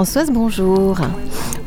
[0.00, 0.96] Françoise, bonjour.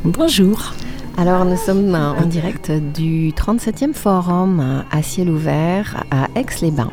[0.04, 0.74] Bonjour.
[1.18, 6.90] Alors nous sommes en direct du 37e forum à ciel ouvert à Aix-les-Bains.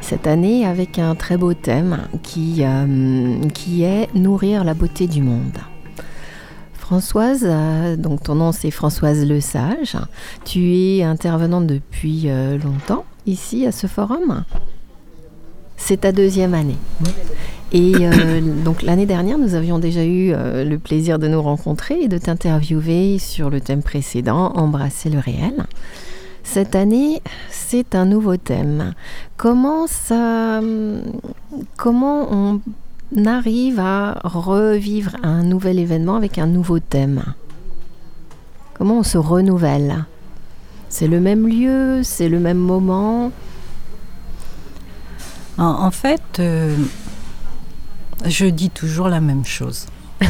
[0.00, 5.20] Cette année avec un très beau thème qui, euh, qui est nourrir la beauté du
[5.20, 5.58] monde.
[6.74, 9.96] Françoise, euh, donc ton nom c'est Françoise Le Sage.
[10.44, 14.44] Tu es intervenante depuis euh, longtemps ici à ce forum.
[15.76, 16.78] C'est ta deuxième année.
[17.72, 22.08] Et euh, donc l'année dernière, nous avions déjà eu le plaisir de nous rencontrer et
[22.08, 25.66] de t'interviewer sur le thème précédent, Embrasser le réel.
[26.44, 27.20] Cette année,
[27.50, 28.94] c'est un nouveau thème.
[29.36, 30.60] Comment ça,
[31.76, 32.60] comment on
[33.26, 37.22] arrive à revivre un nouvel événement avec un nouveau thème?
[38.74, 40.06] Comment on se renouvelle?
[40.88, 43.30] C'est le même lieu C'est le même moment?
[45.58, 46.74] En, fait, euh,
[48.24, 49.86] je dis toujours la même chose.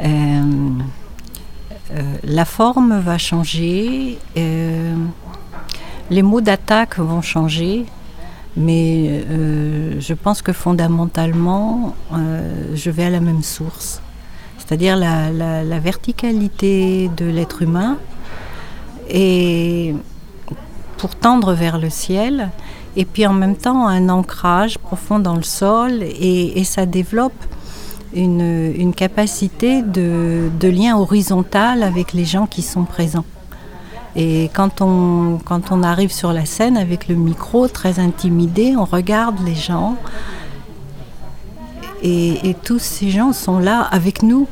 [0.00, 0.70] Euh,
[1.92, 7.84] euh, la forme va changer, les mots d'attaque vont changer,
[8.58, 14.02] mais euh, je pense que fondamentalement, euh, je vais à la même source.
[14.58, 17.96] C'est-à-dire la, verticalité de l'être humain
[19.08, 19.94] et
[20.98, 22.50] pour tendre vers le ciel,
[22.98, 27.32] et puis en même temps un ancrage profond dans le sol, et, ça développe
[28.12, 33.24] une, capacité de lien horizontal avec les gens qui sont présents.
[34.20, 39.54] Et quand on, arrive sur la scène avec le micro, très intimidé, on regarde les
[39.54, 39.96] gens.
[42.02, 44.48] Et, tous ces gens sont là avec nous,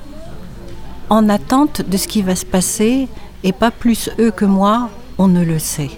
[1.10, 3.08] en attente de ce qui va se passer,
[3.42, 5.90] et pas plus eux que moi, on ne le sait.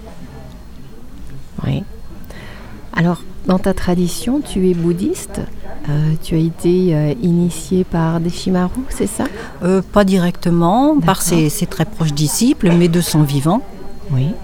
[1.66, 1.84] Oui.
[2.98, 5.41] Alors, dans ta tradition, tu es bouddhiste.
[5.88, 9.26] Euh, tu as été euh, initié par des Shimaru, c'est ça?
[9.62, 13.62] Euh, Pas directement, par ses, très proches disciples, mais de son vivant.
[14.10, 14.34] Oui.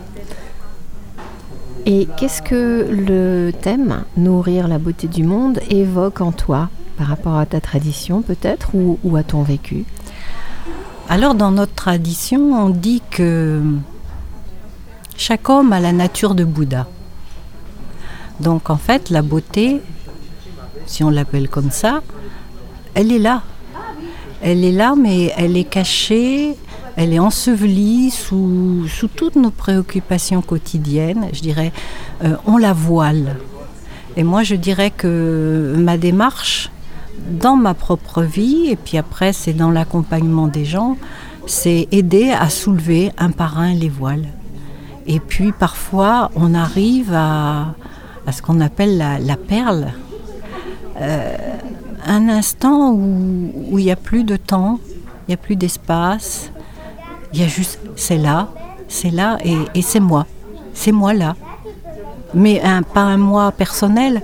[1.84, 7.36] Et qu'est-ce que le thème Nourrir la beauté du monde évoque en toi par rapport
[7.36, 9.84] à ta tradition peut-être ou, ou, à ton vécu?
[11.08, 13.60] Alors dans notre tradition, on dit que
[15.16, 16.86] chaque homme a la nature de Bouddha.
[18.40, 19.80] Donc en fait, la beauté,
[20.86, 22.02] si on l'appelle comme ça,
[22.94, 23.42] elle est là.
[24.42, 26.56] Elle est là, mais elle est cachée,
[26.96, 31.28] elle est ensevelie sous, sous toutes nos préoccupations quotidiennes.
[31.32, 31.72] Je dirais,
[32.24, 33.36] euh, on la voile.
[34.16, 36.70] Et moi, je dirais que ma démarche,
[37.30, 40.96] dans ma propre vie, et puis après, c'est dans l'accompagnement des gens,
[41.46, 44.28] c'est aider à soulever un par un les voiles.
[45.06, 47.74] Et puis parfois, on arrive à,
[48.26, 49.92] à ce qu'on appelle la, perle.
[51.00, 51.36] Euh,
[52.06, 54.78] un instant où il n'y a plus de temps,
[55.26, 56.50] il n'y a plus d'espace,
[57.32, 58.48] il y a juste, c'est là,
[58.88, 60.26] c'est là et, c'est moi,
[60.74, 61.36] c'est moi là.
[62.34, 62.62] Mais
[62.92, 64.22] pas un moi personnel,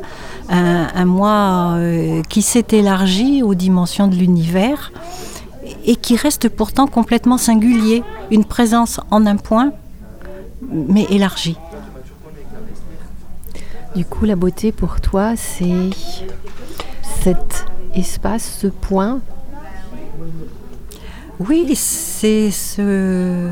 [0.48, 4.92] un, moi euh, qui s'est élargi aux dimensions de l'univers
[5.86, 9.72] et qui reste pourtant complètement singulier, une présence en un point,
[10.70, 11.56] mais élargie.
[13.94, 15.90] Du coup, la beauté pour toi, c'est
[17.22, 19.20] cet espace, ce point
[21.40, 23.50] Oui, c'est ce.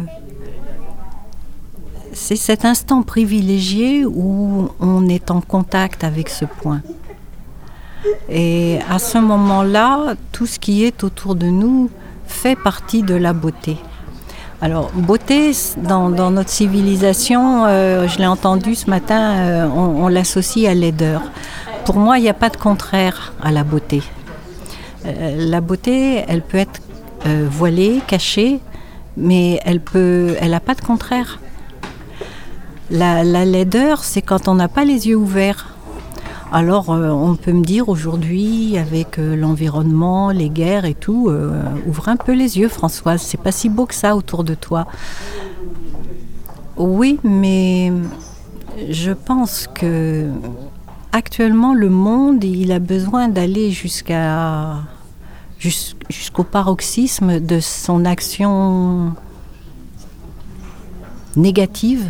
[2.13, 6.83] C'est cet instant privilégié où on est en contact avec ce point.
[8.29, 11.91] Et à ce moment-là, tout ce qui est autour de nous
[12.27, 13.77] fait partie de la beauté.
[14.61, 20.75] Alors, beauté, dans, notre civilisation, euh, je l'ai entendu ce matin, euh, on, l'associe à
[20.75, 21.23] laideur.
[21.85, 24.03] Pour moi, il n'y a pas de contraire à la beauté.
[25.07, 26.81] Euh, la beauté, elle peut être
[27.51, 28.59] voilée, cachée,
[29.17, 31.39] mais elle peut, elle n'a pas de contraire.
[32.91, 35.78] La, la laideur, c'est quand on n'a pas les yeux ouverts.
[36.51, 41.63] Alors euh, on peut me dire aujourd'hui, avec euh, l'environnement, les guerres et tout, euh,
[41.87, 44.87] ouvre un peu les yeux Françoise, c'est pas si beau que ça autour de toi.
[46.79, 47.93] Oui, mais
[48.89, 50.27] je pense que
[51.13, 54.77] actuellement le monde, il a besoin d'aller jusqu'à
[55.59, 59.13] jusqu'au paroxysme de son action
[61.37, 62.07] négative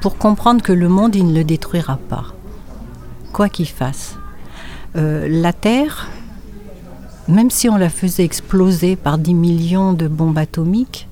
[0.00, 2.33] pour comprendre que le monde, il ne le détruira pas
[3.34, 4.16] quoi qu'il fasse.
[4.96, 6.08] Euh, la Terre,
[7.28, 11.08] même si on la faisait exploser par 10 millions de bombes atomiques,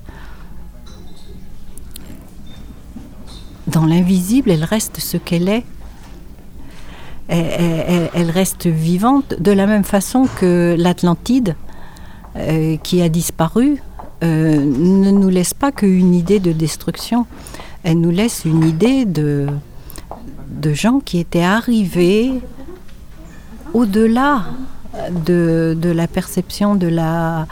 [3.67, 5.65] dans l'invisible, elle reste ce qu'elle est.
[7.27, 11.55] Elle, reste vivante de la même façon que l'Atlantide
[12.35, 13.81] euh, qui a disparu
[14.23, 17.25] euh, ne nous laisse pas qu'une idée de destruction.
[17.83, 19.47] Elle nous laisse une idée de,
[20.53, 22.41] de gens qui étaient arrivés
[23.73, 24.45] au-delà
[25.25, 27.47] de, de, la perception de la,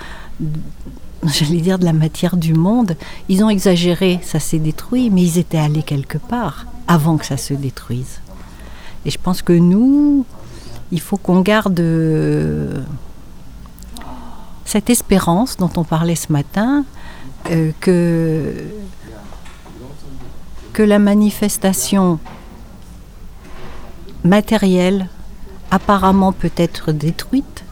[1.24, 2.96] j'allais dire de la matière du monde.
[3.30, 7.38] Ils ont exagéré, ça s'est détruit, mais ils étaient allés quelque part avant que ça
[7.38, 8.20] se détruise.
[9.06, 10.26] Et je pense que nous,
[10.92, 12.82] il faut qu'on garde euh,
[14.66, 16.86] cette espérance dont on parlait ce matin,
[17.50, 18.54] euh, que,
[20.74, 22.20] que la manifestation
[24.24, 25.08] matérielle
[25.72, 27.64] apparemment peut être détruite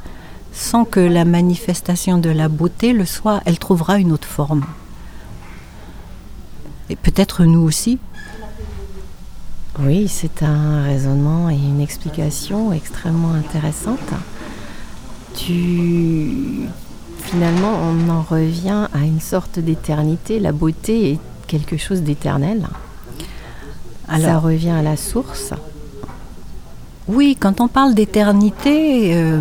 [0.51, 4.65] sans que la manifestation de la beauté le soit, elle trouvera une autre forme.
[6.89, 7.99] Et peut-être nous aussi.
[9.79, 13.99] Oui, c'est un raisonnement et une explication extrêmement intéressante.
[15.35, 16.67] Tu...
[17.19, 20.39] Finalement, on en revient à une sorte d'éternité.
[20.39, 22.67] La beauté est quelque chose d'éternel.
[24.09, 25.53] Ça revient à la source.
[27.09, 29.39] Oui, quand on parle d'éternité, euh,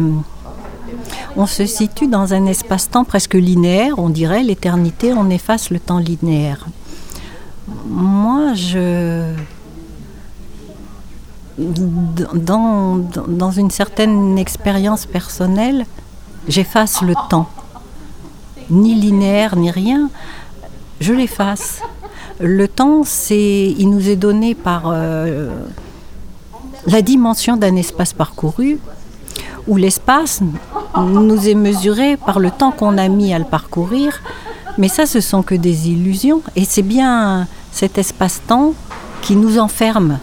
[1.37, 3.99] on se situe dans un espace-temps presque linéaire.
[3.99, 6.67] On dirait l'éternité, on efface le temps linéaire.
[7.87, 9.35] Moi, je
[11.59, 15.85] dans, dans une certaine expérience personnelle,
[16.49, 17.51] j'efface le temps.
[18.71, 20.09] Ni linéaire, ni rien,
[21.01, 21.83] je l'efface.
[22.41, 25.51] Le temps, c'est, il nous est donné par euh,
[26.89, 28.79] la dimension d'un espace parcouru,
[29.67, 30.41] où l'espace
[30.97, 34.23] nous est mesuré par le temps qu'on a mis à le parcourir.
[34.79, 36.41] Mais ça, ce sont que des illusions.
[36.57, 38.73] Et c'est bien cet espace-temps
[39.21, 40.19] qui nous enferme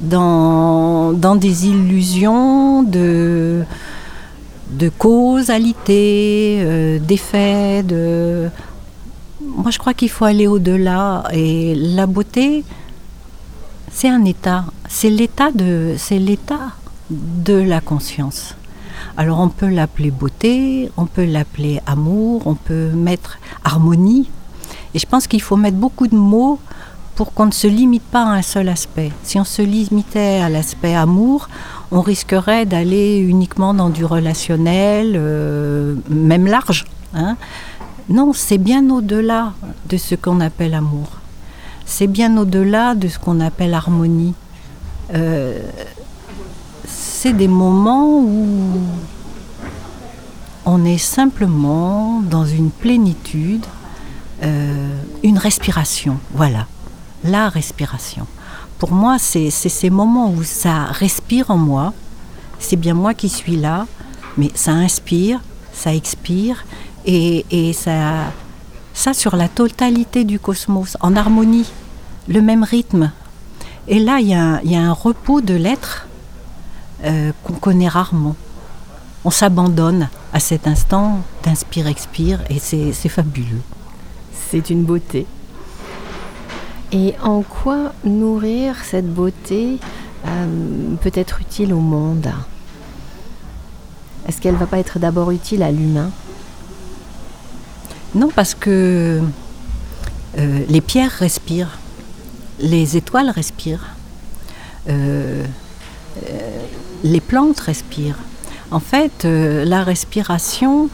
[0.00, 3.62] dans, des illusions de,
[4.72, 7.84] de causalité, euh, d'effet.
[7.84, 8.48] De...
[9.40, 11.24] Moi, je crois qu'il faut aller au-delà.
[11.32, 12.64] Et la beauté,
[13.90, 14.64] c'est un état.
[14.88, 15.96] C'est l'état de,
[17.54, 18.54] la conscience.
[19.16, 24.30] Alors on peut l'appeler beauté, on peut l'appeler amour, on peut mettre harmonie.
[24.94, 26.58] Et je pense qu'il faut mettre beaucoup de mots
[27.16, 29.10] pour qu'on ne se limite pas à un seul aspect.
[29.22, 31.48] Si on se limitait à l'aspect amour,
[31.90, 36.86] on risquerait d'aller uniquement dans du relationnel, euh, même large.
[37.14, 37.36] Hein.
[38.08, 39.52] Non, c'est bien au-delà
[39.88, 41.19] de ce qu'on appelle amour.
[41.90, 44.34] C'est bien au-delà de ce qu'on appelle harmonie.
[45.12, 45.60] Euh,
[46.86, 48.80] c'est des moments où
[50.64, 53.66] on est simplement dans une plénitude,
[54.44, 54.88] euh,
[55.24, 56.18] une respiration.
[56.32, 56.68] Voilà
[57.24, 58.26] la respiration.
[58.78, 61.92] Pour moi, c'est ces moments où ça respire en moi,
[62.60, 63.86] c'est bien moi qui suis là,
[64.38, 65.40] mais ça inspire,
[65.72, 66.64] ça expire,
[67.04, 68.32] et, ça,
[68.94, 71.66] ça sur la totalité du cosmos, en harmonie,
[72.28, 73.12] le même rythme.
[73.88, 76.06] Et là, il y, a un repos de l'être
[77.04, 78.36] euh, qu'on connaît rarement.
[79.24, 83.62] On s'abandonne à cet instant d'inspire-expire, et c'est fabuleux.
[84.32, 85.26] C'est une beauté.
[86.92, 89.78] Et en quoi nourrir cette beauté
[90.26, 92.30] euh, peut être utile au monde?
[94.28, 96.10] Est-ce qu'elle ne va pas être d'abord utile à l'humain?
[98.14, 99.20] Non, parce que
[100.38, 101.78] euh, les pierres respirent,
[102.60, 103.86] les étoiles respirent,
[104.88, 105.44] euh,
[107.02, 108.18] les plantes respirent.
[108.70, 110.88] En fait, la respiration,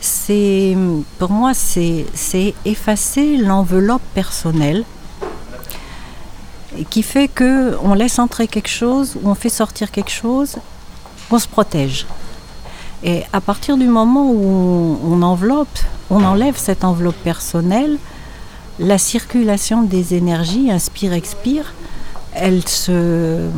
[0.00, 0.76] c'est
[1.18, 4.84] pour moi, c'est effacer l'enveloppe personnelle
[6.90, 10.56] qui fait que on laisse entrer quelque chose ou on fait sortir quelque chose,
[11.30, 12.06] on se protège.
[13.04, 15.78] Et à partir du moment où on, enveloppe,
[16.10, 17.98] on enlève cette enveloppe personnelle,
[18.78, 21.72] la circulation des énergies, inspire-expire,
[22.34, 23.48] elle se,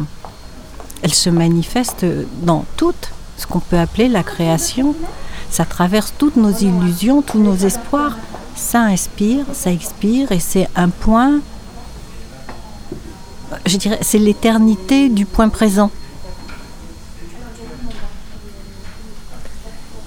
[1.02, 2.04] elle se manifeste
[2.42, 2.94] dans tout
[3.36, 4.94] ce qu'on peut appeler la création.
[5.50, 8.16] Ça traverse toutes nos illusions, tous nos espoirs.
[8.56, 11.40] Ça inspire, ça expire, et c'est un point
[13.66, 15.90] je dirais, c'est l'éternité du point présent.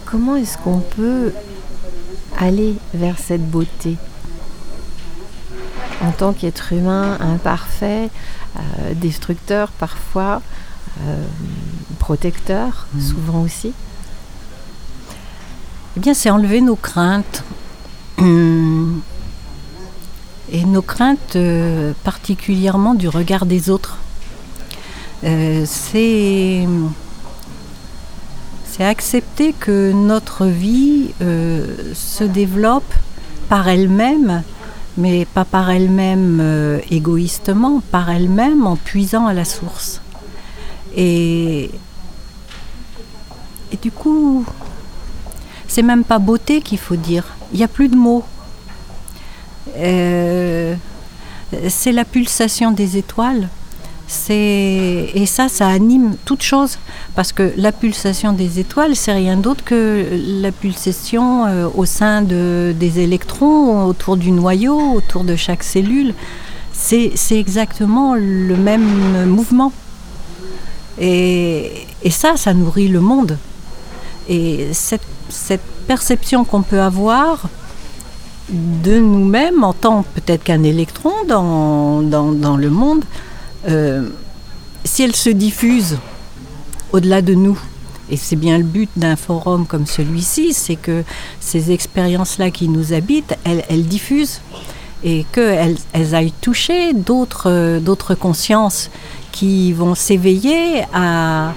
[0.05, 1.33] Comment est-ce qu'on peut
[2.39, 3.97] aller vers cette beauté?
[6.01, 8.09] En tant qu'être humain imparfait,
[8.57, 10.41] euh, destructeur parfois,
[11.01, 11.23] euh,
[11.99, 13.01] protecteur mmh.
[13.01, 13.73] souvent aussi
[15.95, 17.43] Eh bien, c'est enlever nos craintes.
[20.49, 23.97] Et nos craintes euh, particulièrement du regard des autres.
[25.21, 26.65] C'est
[28.65, 32.93] C'est accepter que notre vie euh, se développe
[33.49, 34.43] par elle-même,
[34.97, 40.01] mais pas par elle-même euh, égoïstement, par elle-même en puisant à la source.
[40.95, 41.69] Et,
[43.71, 44.45] et du coup,
[45.67, 47.35] c'est même pas beauté qu'il faut dire.
[47.53, 48.23] Il n'y a plus de mots.
[49.77, 50.75] Euh,
[51.69, 53.49] c'est la pulsation des étoiles.
[54.29, 56.77] Et ça, ça anime toute chose
[57.15, 60.05] parce que la pulsation des étoiles, c'est rien d'autre que
[60.41, 66.13] la pulsation euh, au sein de, des électrons, autour du noyau, autour de chaque cellule.
[66.71, 69.73] C'est exactement le même mouvement.
[70.99, 71.71] Et,
[72.03, 73.37] et, ça, ça nourrit le monde.
[74.29, 77.49] Et cette, cette perception qu'on peut avoir
[78.49, 83.03] de nous-mêmes en tant peut-être qu'un électron dans, dans, dans le monde,
[83.67, 84.09] euh,
[84.83, 85.97] si elle se diffuse
[86.91, 87.59] au-delà de nous,
[88.09, 91.03] et c'est bien le but d'un forum comme celui-ci, c'est que
[91.39, 94.41] ces expériences-là qui nous habitent, elles, diffusent
[95.03, 98.89] et qu'elles elles aillent toucher d'autres, d'autres consciences
[99.31, 101.53] qui vont s'éveiller à,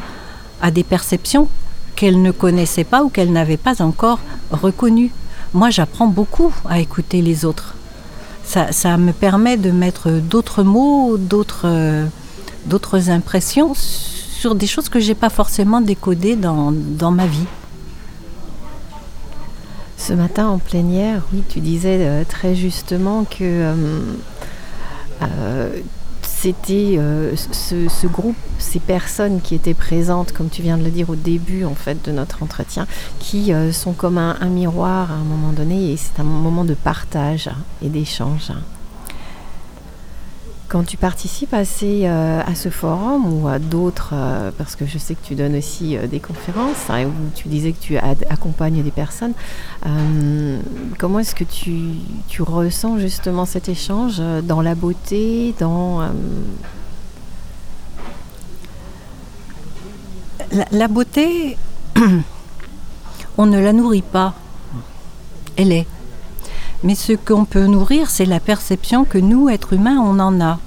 [0.60, 1.48] à des perceptions
[1.94, 4.18] qu'elles ne connaissaient pas ou qu'elles n'avaient pas encore
[4.50, 5.12] reconnues.
[5.54, 7.74] Moi, j'apprends beaucoup à écouter les autres
[8.50, 11.68] ça, me permet de mettre d'autres mots, d'autres,
[13.08, 17.46] impressions sur des choses que je n'ai pas forcément décodées dans, dans, ma vie.
[19.96, 23.74] Ce matin en plénière, oui, tu disais euh, très justement que euh,
[25.22, 25.70] euh,
[26.42, 31.10] c'était euh, ce, groupe, ces personnes qui étaient présentes, comme tu viens de le dire
[31.10, 32.86] au début en fait de notre entretien,
[33.18, 36.72] qui euh, sont comme un, miroir à un moment donné et c'est un moment de
[36.72, 37.50] partage
[37.82, 38.52] et d'échange.
[40.70, 44.86] Quand tu participes à, ces, euh, à ce forum ou à d'autres, euh, parce que
[44.86, 47.98] je sais que tu donnes aussi euh, des conférences, hein, où tu disais que tu
[47.98, 49.32] accompagnes des personnes,
[50.96, 51.74] comment est-ce que tu,
[52.28, 56.08] tu, ressens justement cet échange dans la beauté, dans...
[60.70, 61.58] La beauté,
[63.38, 64.34] on ne la nourrit pas,
[65.56, 65.86] elle est.
[66.82, 70.58] Mais ce qu'on peut nourrir, c'est la perception que nous, êtres humains, on en a.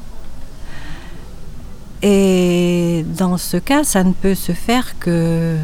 [2.03, 5.57] Et dans ce cas, ça ne peut se faire que,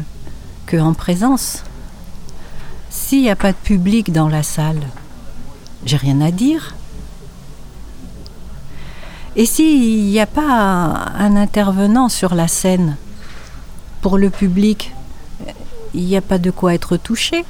[0.72, 1.64] en présence.
[2.88, 4.80] S'il n'y a pas de public dans la salle,
[5.84, 6.74] j'ai rien à dire.
[9.36, 12.96] Et s'il n'y a pas un intervenant sur la scène
[14.00, 14.92] pour le public,
[15.94, 17.44] il n'y a pas de quoi être touché.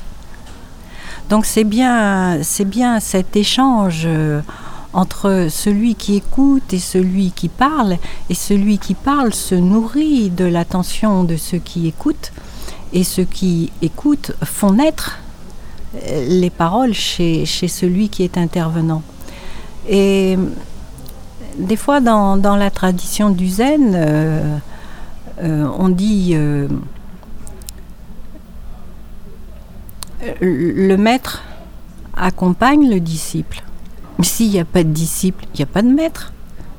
[1.30, 4.06] Donc c'est bien, c'est bien cet échange
[4.92, 7.96] entre celui qui écoute et celui qui parle,
[8.28, 12.32] et celui qui parle se nourrit de l'attention de ceux qui écoutent,
[12.92, 15.18] et ceux qui écoutent font naître
[16.28, 19.02] les paroles chez, chez celui qui est intervenant.
[19.88, 20.36] Et
[21.58, 24.56] des fois, dans, dans la tradition du zen, euh,
[25.42, 26.68] euh, on dit euh,
[30.40, 31.42] le maître
[32.16, 33.62] accompagne le disciple.
[34.22, 36.32] S'il n'y a pas de disciple, il n'y a pas de maître.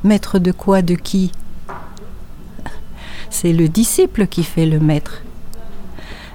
[0.03, 1.31] Maître de quoi, de qui?
[3.29, 5.21] C'est le disciple qui fait le maître.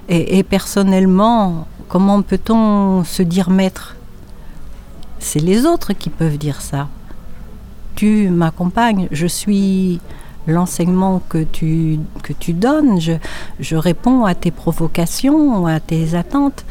[0.09, 3.95] Et, et personnellement, comment peut-on se dire maître?
[5.19, 6.87] C'est les autres qui peuvent dire ça.
[7.95, 9.99] Tu m'accompagnes, je suis
[10.47, 13.13] l'enseignement que tu, que tu donnes, je,
[13.59, 16.65] je, réponds à tes provocations, à tes attentes.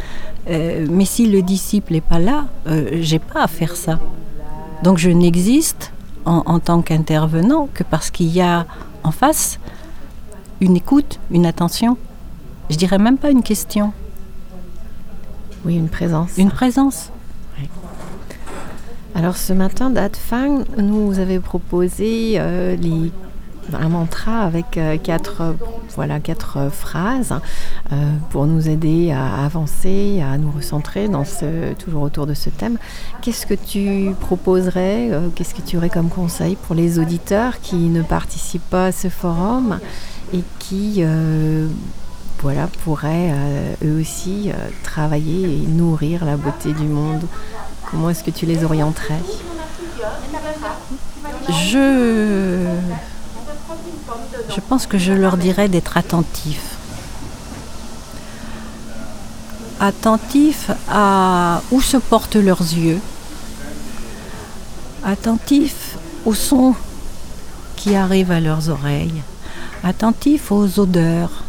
[0.48, 3.98] Euh, mais si le disciple n'est pas là, euh, j'ai pas à faire ça.
[4.82, 5.92] Donc je n'existe
[6.24, 8.66] en, en, tant qu'intervenant que parce qu'il y a
[9.04, 9.58] en face
[10.60, 11.96] une écoute, une attention.
[12.70, 13.92] Je dirais même pas une question.
[15.64, 16.36] Oui, une présence.
[16.38, 17.10] Une présence.
[17.58, 17.68] Oui.
[19.14, 23.10] Alors ce matin, Datfang nous avait proposé euh, les
[23.72, 25.56] un mantra avec euh, quatre,
[25.94, 27.34] voilà, quatre phrases
[27.92, 32.50] euh, pour nous aider à avancer, à nous recentrer dans ce, toujours autour de ce
[32.50, 32.78] thème.
[33.22, 37.76] Qu'est-ce que tu proposerais, euh, qu'est-ce que tu aurais comme conseil pour les auditeurs qui
[37.76, 39.78] ne participent pas à ce forum
[40.32, 41.04] et qui
[42.40, 43.32] voilà, pourraient
[43.84, 44.50] eux aussi
[44.82, 47.22] travailler et nourrir la beauté du monde?
[47.90, 49.22] Comment est-ce que tu les orienterais?
[51.48, 52.66] Je
[54.54, 56.76] je pense que je leur dirais d'être attentifs.
[59.80, 63.00] Attentifs à où se portent leurs yeux,
[65.04, 66.74] attentifs aux sons
[67.76, 69.22] qui arrivent à leurs oreilles,
[69.84, 71.44] attentifs aux odeurs,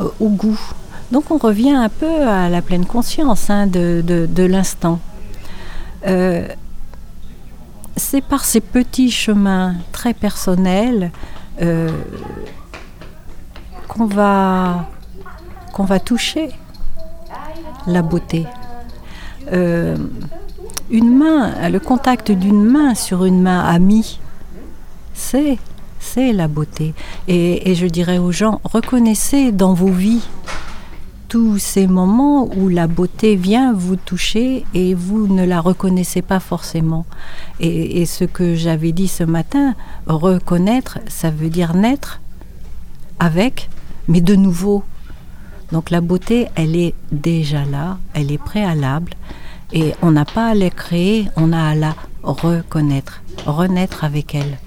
[0.00, 0.60] euh, au goût,
[1.10, 5.00] Donc on revient un peu à la pleine conscience hein, de, l'instant.
[6.06, 6.46] Euh,
[7.96, 11.10] c'est par ces petits chemins très personnels
[11.62, 11.90] euh,
[13.88, 14.88] qu'on va,
[15.72, 16.50] qu'on va toucher
[17.86, 18.46] la beauté.
[19.52, 19.96] Euh,
[20.90, 24.20] une main, le contact d'une main sur une main amie,
[25.14, 25.58] c'est,
[25.98, 26.94] c'est la beauté.
[27.28, 30.26] Et, et je dirais aux gens, reconnaissez dans vos vies
[31.28, 36.40] tous ces moments où la beauté vient vous toucher et vous ne la reconnaissez pas
[36.40, 37.06] forcément.
[37.60, 39.74] Et, ce que j'avais dit ce matin,
[40.06, 42.20] reconnaître, ça veut dire naître
[43.18, 43.68] avec,
[44.08, 44.84] mais de nouveau.
[45.72, 49.12] Donc la beauté, elle est déjà là, elle est préalable.
[49.72, 54.58] Et on n'a pas à la créer, on a à la reconnaître, renaître avec elle.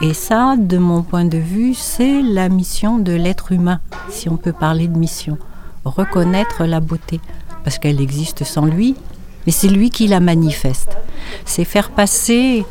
[0.00, 4.36] Et, ça, de mon point de vue, c'est la mission de l'être humain, si on
[4.36, 5.38] peut parler de mission.
[5.84, 7.20] Reconnaître la beauté,
[7.64, 8.94] parce qu'elle existe sans lui,
[9.46, 10.96] mais c'est lui qui la manifeste.
[11.44, 12.64] C'est faire passer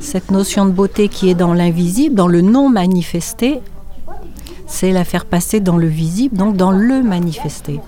[0.00, 3.60] cette notion de beauté qui est dans l'invisible, dans le non manifesté,
[4.66, 7.80] c'est la faire passer dans le visible, donc dans le manifesté.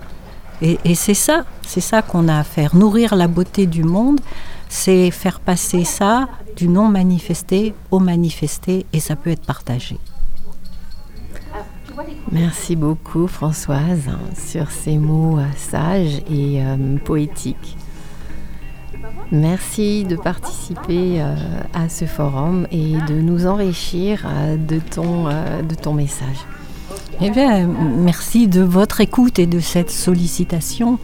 [0.60, 2.74] Et, c'est ça, c'est ça qu'on a à faire.
[2.74, 4.20] Nourrir la beauté du monde,
[4.68, 9.98] c'est faire passer ça du non manifesté au manifesté et ça peut être partagé.
[12.30, 17.76] Merci beaucoup Françoise sur ces mots euh, sages et euh, poétiques.
[19.32, 21.34] Merci de participer euh,
[21.74, 26.38] à ce forum et de nous enrichir de ton, de ton message.
[27.20, 30.98] Eh bien, merci de votre écoute et de cette sollicitation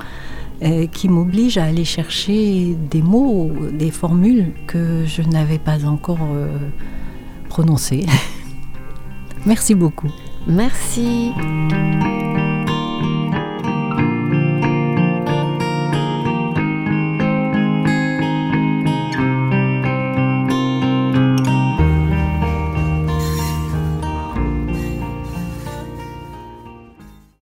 [0.93, 6.27] qui m'oblige à aller chercher des mots, des formules que je n'avais pas encore
[7.49, 8.07] prononcées.
[9.47, 10.11] merci beaucoup.
[10.47, 11.33] Merci.